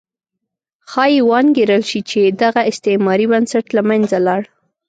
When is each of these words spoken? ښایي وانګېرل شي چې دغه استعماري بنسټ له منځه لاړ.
ښایي 0.89 1.19
وانګېرل 1.29 1.83
شي 1.89 2.01
چې 2.09 2.21
دغه 2.43 2.61
استعماري 2.71 3.25
بنسټ 3.31 3.65
له 3.75 3.81
منځه 3.89 4.17
لاړ. 4.27 4.41